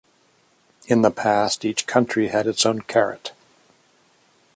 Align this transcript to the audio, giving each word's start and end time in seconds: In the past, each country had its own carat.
In 0.87 1.03
the 1.03 1.11
past, 1.11 1.63
each 1.63 1.85
country 1.85 2.29
had 2.29 2.47
its 2.47 2.65
own 2.65 2.81
carat. 2.81 3.33